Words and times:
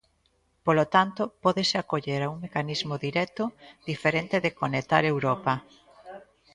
Polo 0.65 0.85
tanto, 0.95 1.21
pódese 1.43 1.75
acoller 1.77 2.21
a 2.23 2.31
un 2.33 2.37
mecanismo 2.45 2.95
directo 3.05 3.43
diferente 3.91 4.35
de 4.43 4.55
Conectar 4.61 5.03
Europa. 5.13 5.53